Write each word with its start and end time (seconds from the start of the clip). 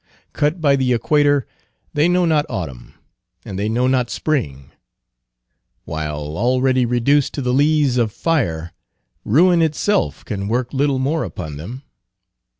Cut 0.33 0.59
by 0.59 0.75
the 0.75 0.93
Equator, 0.93 1.45
they 1.93 2.07
know 2.09 2.25
not 2.25 2.47
autumn, 2.49 2.95
and 3.45 3.59
they 3.59 3.69
know 3.69 3.85
not 3.85 4.09
spring; 4.09 4.71
while 5.85 6.37
already 6.39 6.87
reduced 6.87 7.35
to 7.35 7.41
the 7.43 7.53
lees 7.53 7.97
of 7.99 8.11
fire, 8.11 8.73
ruin 9.23 9.61
itself 9.61 10.25
can 10.25 10.47
work 10.47 10.73
little 10.73 10.97
more 10.97 11.23
upon 11.23 11.57
them. 11.57 11.83